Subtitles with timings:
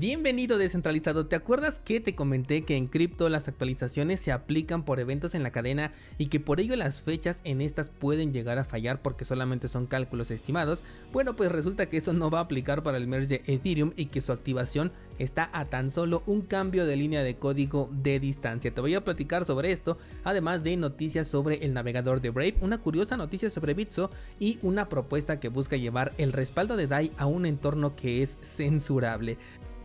[0.00, 5.00] Bienvenido descentralizado, ¿te acuerdas que te comenté que en cripto las actualizaciones se aplican por
[5.00, 8.64] eventos en la cadena y que por ello las fechas en estas pueden llegar a
[8.64, 10.84] fallar porque solamente son cálculos estimados?
[11.12, 14.06] Bueno pues resulta que eso no va a aplicar para el merge de Ethereum y
[14.06, 18.72] que su activación está a tan solo un cambio de línea de código de distancia.
[18.72, 22.78] Te voy a platicar sobre esto, además de noticias sobre el navegador de Brave, una
[22.78, 27.26] curiosa noticia sobre Bitso y una propuesta que busca llevar el respaldo de DAI a
[27.26, 29.38] un entorno que es censurable.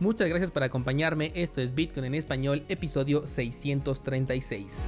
[0.04, 4.84] Muchas gracias por acompañarme, esto es Bitcoin en español, episodio 636.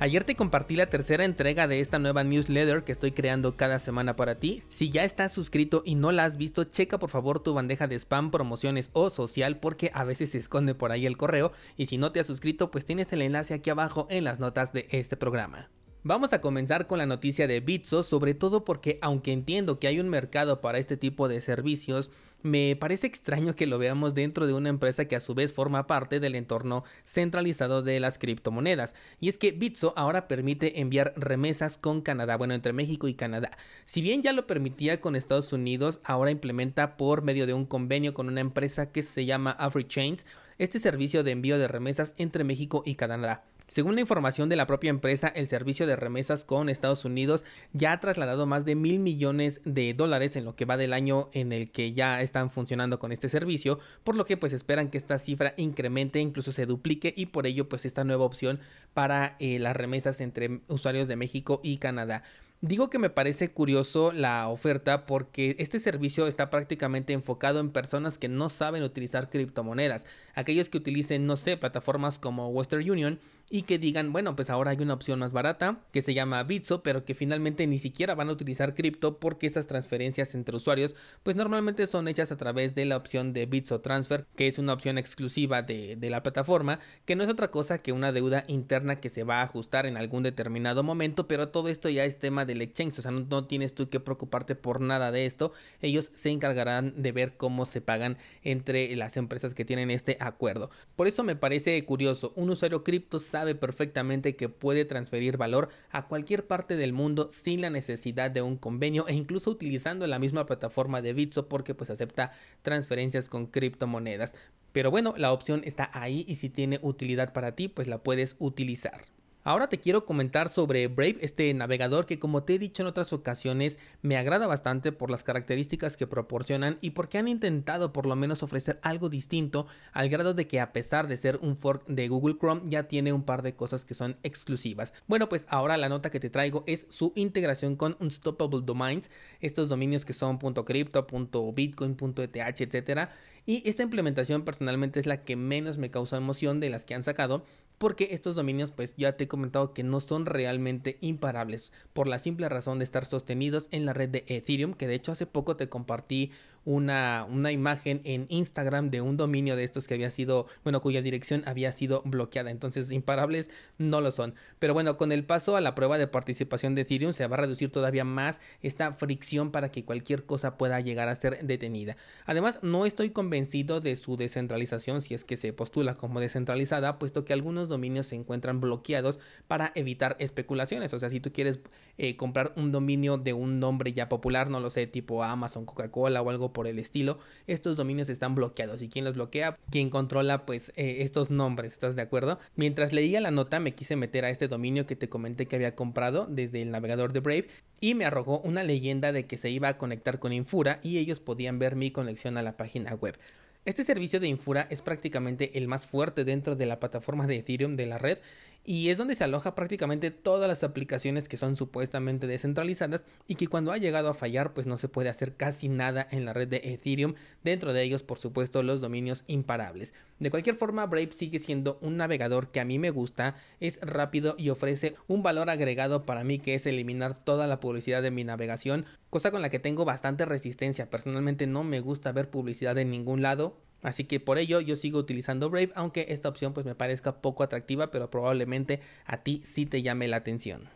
[0.00, 4.16] Ayer te compartí la tercera entrega de esta nueva newsletter que estoy creando cada semana
[4.16, 4.64] para ti.
[4.68, 7.94] Si ya estás suscrito y no la has visto, checa por favor tu bandeja de
[7.94, 11.96] spam, promociones o social porque a veces se esconde por ahí el correo y si
[11.96, 15.16] no te has suscrito pues tienes el enlace aquí abajo en las notas de este
[15.16, 15.70] programa.
[16.06, 20.00] Vamos a comenzar con la noticia de Bitso, sobre todo porque aunque entiendo que hay
[20.00, 22.10] un mercado para este tipo de servicios,
[22.42, 25.86] me parece extraño que lo veamos dentro de una empresa que a su vez forma
[25.86, 28.94] parte del entorno centralizado de las criptomonedas.
[29.18, 33.56] Y es que Bitso ahora permite enviar remesas con Canadá, bueno, entre México y Canadá.
[33.86, 38.12] Si bien ya lo permitía con Estados Unidos, ahora implementa por medio de un convenio
[38.12, 40.26] con una empresa que se llama AfriChains
[40.58, 43.42] este servicio de envío de remesas entre México y Canadá.
[43.66, 47.92] Según la información de la propia empresa, el servicio de remesas con Estados Unidos ya
[47.92, 51.50] ha trasladado más de mil millones de dólares en lo que va del año en
[51.52, 55.18] el que ya están funcionando con este servicio, por lo que pues esperan que esta
[55.18, 58.60] cifra incremente, incluso se duplique y por ello pues esta nueva opción
[58.92, 62.22] para eh, las remesas entre usuarios de México y Canadá.
[62.66, 68.16] Digo que me parece curioso la oferta porque este servicio está prácticamente enfocado en personas
[68.16, 73.20] que no saben utilizar criptomonedas, aquellos que utilicen, no sé, plataformas como Western Union
[73.50, 76.82] y que digan, bueno, pues ahora hay una opción más barata que se llama Bitso,
[76.82, 81.36] pero que finalmente ni siquiera van a utilizar cripto porque esas transferencias entre usuarios pues
[81.36, 84.96] normalmente son hechas a través de la opción de Bitso Transfer, que es una opción
[84.96, 89.10] exclusiva de, de la plataforma, que no es otra cosa que una deuda interna que
[89.10, 92.62] se va a ajustar en algún determinado momento, pero todo esto ya es tema del
[92.62, 96.30] exchange, o sea, no, no tienes tú que preocuparte por nada de esto, ellos se
[96.30, 100.70] encargarán de ver cómo se pagan entre las empresas que tienen este acuerdo.
[100.96, 106.06] Por eso me parece curioso, un usuario cripto sabe perfectamente que puede transferir valor a
[106.06, 110.46] cualquier parte del mundo sin la necesidad de un convenio e incluso utilizando la misma
[110.46, 112.32] plataforma de Bitso porque pues acepta
[112.62, 114.34] transferencias con criptomonedas.
[114.72, 118.36] Pero bueno, la opción está ahí y si tiene utilidad para ti pues la puedes
[118.38, 119.13] utilizar.
[119.46, 123.12] Ahora te quiero comentar sobre Brave, este navegador que como te he dicho en otras
[123.12, 128.16] ocasiones me agrada bastante por las características que proporcionan y porque han intentado por lo
[128.16, 132.08] menos ofrecer algo distinto al grado de que a pesar de ser un fork de
[132.08, 134.94] Google Chrome ya tiene un par de cosas que son exclusivas.
[135.08, 139.10] Bueno pues ahora la nota que te traigo es su integración con Unstoppable Domains,
[139.42, 141.06] estos dominios que son .crypto,
[141.52, 143.12] .bitcoin, .eth, etcétera
[143.44, 147.02] y esta implementación personalmente es la que menos me causa emoción de las que han
[147.02, 147.44] sacado
[147.84, 152.18] porque estos dominios pues ya te he comentado que no son realmente imparables por la
[152.18, 155.56] simple razón de estar sostenidos en la red de Ethereum que de hecho hace poco
[155.56, 156.30] te compartí
[156.64, 161.02] una, una imagen en Instagram de un dominio de estos que había sido, bueno, cuya
[161.02, 162.50] dirección había sido bloqueada.
[162.50, 164.34] Entonces, imparables no lo son.
[164.58, 167.40] Pero bueno, con el paso a la prueba de participación de Ethereum se va a
[167.40, 171.96] reducir todavía más esta fricción para que cualquier cosa pueda llegar a ser detenida.
[172.26, 177.24] Además, no estoy convencido de su descentralización si es que se postula como descentralizada, puesto
[177.24, 180.94] que algunos dominios se encuentran bloqueados para evitar especulaciones.
[180.94, 181.60] O sea, si tú quieres
[181.98, 186.22] eh, comprar un dominio de un nombre ya popular, no lo sé, tipo Amazon, Coca-Cola
[186.22, 188.80] o algo por el estilo, estos dominios están bloqueados.
[188.80, 189.58] ¿Y quién los bloquea?
[189.70, 192.38] Quien controla pues eh, estos nombres, ¿estás de acuerdo?
[192.56, 195.74] Mientras leía la nota me quise meter a este dominio que te comenté que había
[195.74, 197.48] comprado desde el navegador de Brave
[197.82, 201.20] y me arrojó una leyenda de que se iba a conectar con Infura y ellos
[201.20, 203.18] podían ver mi conexión a la página web.
[203.64, 207.76] Este servicio de Infura es prácticamente el más fuerte dentro de la plataforma de Ethereum
[207.76, 208.18] de la red
[208.64, 213.46] y es donde se aloja prácticamente todas las aplicaciones que son supuestamente descentralizadas y que
[213.46, 216.48] cuando ha llegado a fallar pues no se puede hacer casi nada en la red
[216.48, 219.92] de Ethereum, dentro de ellos por supuesto los dominios imparables.
[220.18, 224.34] De cualquier forma Brave sigue siendo un navegador que a mí me gusta, es rápido
[224.38, 228.24] y ofrece un valor agregado para mí que es eliminar toda la publicidad de mi
[228.24, 232.90] navegación, cosa con la que tengo bastante resistencia, personalmente no me gusta ver publicidad en
[232.90, 236.74] ningún lado, Así que por ello yo sigo utilizando Brave, aunque esta opción pues me
[236.74, 240.73] parezca poco atractiva, pero probablemente a ti sí te llame la atención.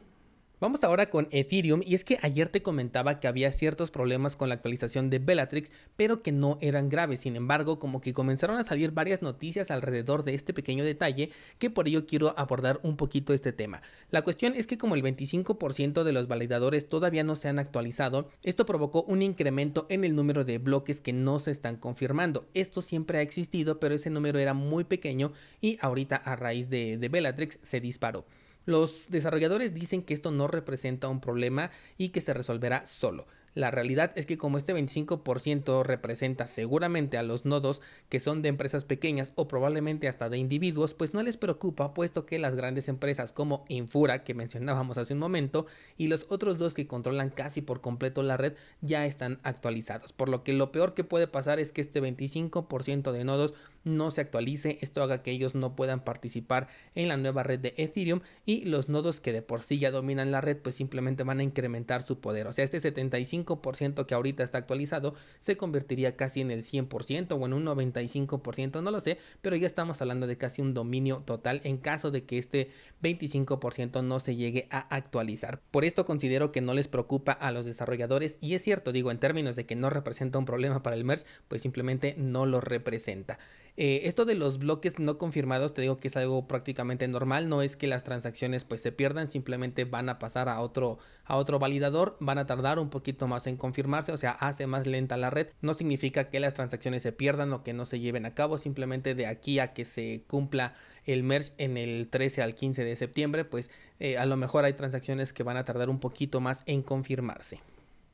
[0.61, 4.49] Vamos ahora con Ethereum y es que ayer te comentaba que había ciertos problemas con
[4.49, 7.21] la actualización de Bellatrix, pero que no eran graves.
[7.21, 11.71] Sin embargo, como que comenzaron a salir varias noticias alrededor de este pequeño detalle que
[11.71, 13.83] por ello quiero abordar un poquito este tema.
[14.11, 18.29] La cuestión es que como el 25% de los validadores todavía no se han actualizado,
[18.43, 22.49] esto provocó un incremento en el número de bloques que no se están confirmando.
[22.55, 26.99] Esto siempre ha existido, pero ese número era muy pequeño y ahorita a raíz de,
[26.99, 28.25] de Bellatrix se disparó.
[28.69, 33.27] Los desarrolladores dicen que esto no representa un problema y que se resolverá solo.
[33.55, 37.81] La realidad es que como este 25% representa seguramente a los nodos
[38.11, 42.27] que son de empresas pequeñas o probablemente hasta de individuos, pues no les preocupa puesto
[42.27, 45.65] que las grandes empresas como Infura que mencionábamos hace un momento
[45.97, 50.13] y los otros dos que controlan casi por completo la red ya están actualizados.
[50.13, 54.11] Por lo que lo peor que puede pasar es que este 25% de nodos no
[54.11, 58.21] se actualice, esto haga que ellos no puedan participar en la nueva red de Ethereum
[58.45, 61.43] y los nodos que de por sí ya dominan la red pues simplemente van a
[61.43, 62.47] incrementar su poder.
[62.47, 63.61] O sea, este 75
[64.07, 68.91] que ahorita está actualizado se convertiría casi en el 100% o en un 95%, no
[68.91, 72.39] lo sé, pero ya estamos hablando de casi un dominio total en caso de que
[72.39, 72.71] este
[73.03, 75.61] 25% no se llegue a actualizar.
[75.71, 79.19] Por esto considero que no les preocupa a los desarrolladores y es cierto, digo, en
[79.19, 83.39] términos de que no representa un problema para el MERS, pues simplemente no lo representa.
[83.81, 87.63] Eh, esto de los bloques no confirmados, te digo que es algo prácticamente normal, no
[87.63, 91.61] es que las transacciones pues se pierdan, simplemente van a pasar a otro, a otro
[91.61, 95.31] validador, van a tardar un poquito más en confirmarse, o sea, hace más lenta la
[95.31, 98.59] red, no significa que las transacciones se pierdan o que no se lleven a cabo,
[98.59, 102.97] simplemente de aquí a que se cumpla el merge en el 13 al 15 de
[102.97, 103.71] septiembre, pues
[104.01, 107.61] eh, a lo mejor hay transacciones que van a tardar un poquito más en confirmarse.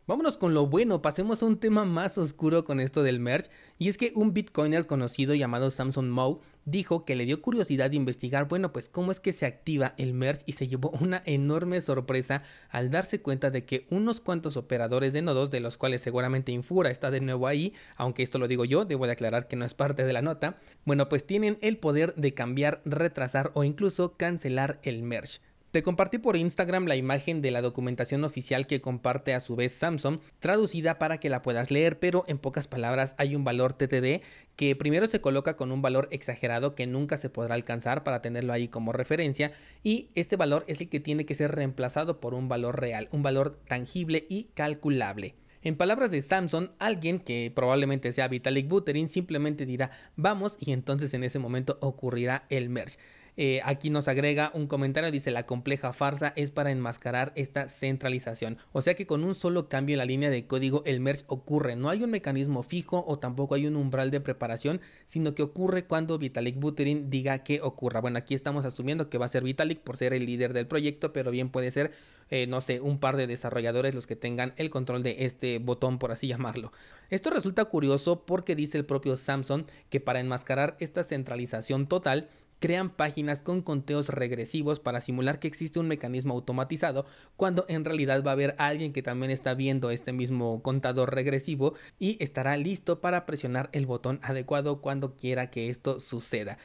[0.07, 3.49] Vámonos con lo bueno, pasemos a un tema más oscuro con esto del merge,
[3.79, 8.47] y es que un bitcoiner conocido llamado Samson Moe dijo que le dio curiosidad investigar,
[8.47, 12.43] bueno, pues cómo es que se activa el merge y se llevó una enorme sorpresa
[12.69, 16.91] al darse cuenta de que unos cuantos operadores de nodos, de los cuales seguramente Infura
[16.91, 19.73] está de nuevo ahí, aunque esto lo digo yo, debo de aclarar que no es
[19.73, 24.81] parte de la nota, bueno, pues tienen el poder de cambiar, retrasar o incluso cancelar
[24.83, 25.41] el merge.
[25.75, 29.73] Te compartí por Instagram la imagen de la documentación oficial que comparte a su vez
[29.73, 34.23] Samsung, traducida para que la puedas leer, pero en pocas palabras hay un valor TTD
[34.55, 38.53] que primero se coloca con un valor exagerado que nunca se podrá alcanzar para tenerlo
[38.53, 39.51] ahí como referencia
[39.83, 43.25] y este valor es el que tiene que ser reemplazado por un valor real, un
[43.25, 45.35] valor tangible y calculable.
[45.63, 51.13] En palabras de Samsung, alguien que probablemente sea Vitalik Buterin simplemente dirá vamos y entonces
[51.15, 52.97] en ese momento ocurrirá el merge.
[53.37, 58.59] Eh, aquí nos agrega un comentario, dice la compleja farsa es para enmascarar esta centralización.
[58.73, 61.77] O sea que con un solo cambio en la línea de código el merge ocurre.
[61.77, 65.85] No hay un mecanismo fijo o tampoco hay un umbral de preparación, sino que ocurre
[65.85, 68.01] cuando Vitalik Buterin diga que ocurra.
[68.01, 71.13] Bueno, aquí estamos asumiendo que va a ser Vitalik por ser el líder del proyecto,
[71.13, 71.93] pero bien puede ser
[72.31, 75.99] eh, no sé, un par de desarrolladores los que tengan el control de este botón,
[75.99, 76.73] por así llamarlo.
[77.11, 82.29] Esto resulta curioso porque dice el propio Samsung que para enmascarar esta centralización total,
[82.65, 87.05] crean páginas con conteos regresivos para simular que existe un mecanismo automatizado
[87.37, 91.75] cuando en realidad va a haber alguien que también está viendo este mismo contador regresivo
[91.99, 96.57] y estará listo para presionar el botón adecuado cuando quiera que esto suceda.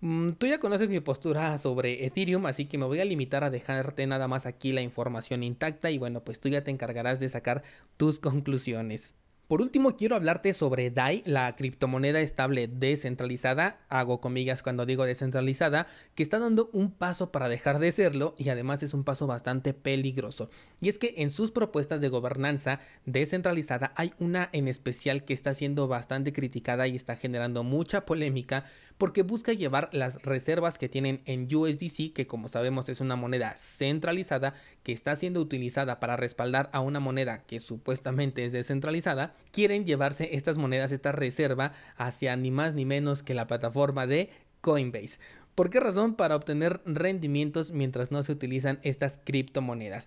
[0.00, 3.50] Mm, tú ya conoces mi postura sobre Ethereum, así que me voy a limitar a
[3.50, 7.28] dejarte nada más aquí la información intacta y bueno, pues tú ya te encargarás de
[7.28, 7.62] sacar
[7.98, 9.16] tus conclusiones.
[9.52, 15.88] Por último, quiero hablarte sobre DAI, la criptomoneda estable descentralizada, hago comillas cuando digo descentralizada,
[16.14, 19.74] que está dando un paso para dejar de serlo y además es un paso bastante
[19.74, 20.48] peligroso.
[20.80, 25.52] Y es que en sus propuestas de gobernanza descentralizada hay una en especial que está
[25.52, 28.64] siendo bastante criticada y está generando mucha polémica
[29.02, 33.56] porque busca llevar las reservas que tienen en USDC, que como sabemos es una moneda
[33.56, 34.54] centralizada
[34.84, 40.36] que está siendo utilizada para respaldar a una moneda que supuestamente es descentralizada, quieren llevarse
[40.36, 44.30] estas monedas, esta reserva, hacia ni más ni menos que la plataforma de
[44.60, 45.18] Coinbase.
[45.56, 46.14] ¿Por qué razón?
[46.14, 50.06] Para obtener rendimientos mientras no se utilizan estas criptomonedas.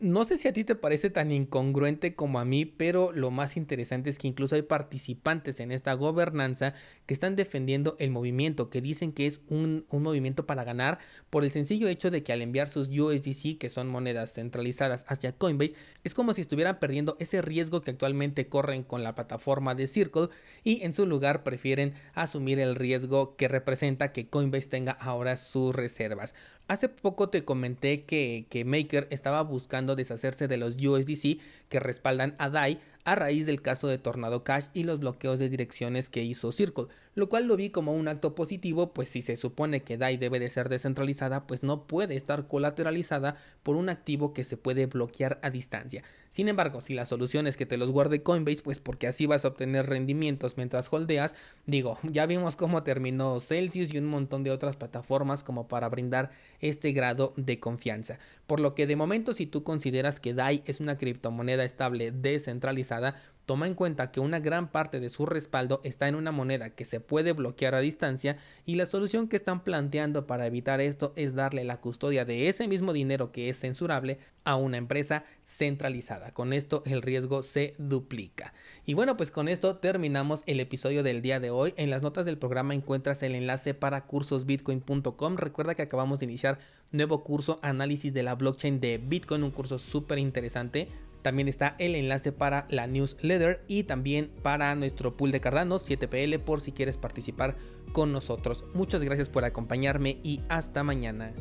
[0.00, 3.56] No sé si a ti te parece tan incongruente como a mí, pero lo más
[3.56, 6.74] interesante es que incluso hay participantes en esta gobernanza
[7.06, 11.00] que están defendiendo el movimiento, que dicen que es un, movimiento para ganar
[11.30, 15.32] por el sencillo hecho de que al enviar sus USDC, que son monedas centralizadas, hacia
[15.32, 15.74] Coinbase,
[16.04, 20.28] es como si estuvieran perdiendo ese riesgo que actualmente corren con la plataforma de Circle
[20.62, 25.74] y en su lugar prefieren asumir el riesgo que representa que Coinbase tenga ahora sus
[25.74, 26.36] reservas.
[26.68, 31.38] Hace poco te comenté que, Maker estaba buscando deshacerse de los USDC
[31.70, 35.48] que respaldan a DAI a raíz del caso de Tornado Cash y los bloqueos de
[35.48, 39.36] direcciones que hizo Circle, lo cual lo vi como un acto positivo, pues si se
[39.36, 44.32] supone que DAI debe de ser descentralizada, pues no puede estar colateralizada por un activo
[44.32, 46.04] que se puede bloquear a distancia.
[46.30, 49.44] Sin embargo, si la solución es que te los guarde Coinbase, pues porque así vas
[49.44, 51.34] a obtener rendimientos mientras holdeas,
[51.66, 56.30] digo, ya vimos cómo terminó Celsius y un montón de otras plataformas como para brindar
[56.60, 58.18] este grado de confianza.
[58.48, 63.20] Por lo que de momento si tú consideras que DAI es una criptomoneda estable descentralizada,
[63.48, 66.84] toma en cuenta que una gran parte de su respaldo está en una moneda que
[66.84, 68.36] se puede bloquear a distancia
[68.66, 72.68] y la solución que están planteando para evitar esto es darle la custodia de ese
[72.68, 76.30] mismo dinero que es censurable a una empresa centralizada.
[76.30, 78.52] Con esto el riesgo se duplica.
[78.84, 81.72] Y bueno, pues con esto terminamos el episodio del día de hoy.
[81.78, 85.36] En las notas del programa encuentras el enlace para cursosbitcoin.com.
[85.38, 86.58] Recuerda que acabamos de iniciar
[86.92, 90.88] nuevo curso análisis de la blockchain de Bitcoin, un curso súper interesante
[91.22, 96.38] también está el enlace para la newsletter y también para nuestro pool de Cardano 7PL
[96.40, 97.56] por si quieres participar
[97.92, 98.64] con nosotros.
[98.74, 101.32] Muchas gracias por acompañarme y hasta mañana.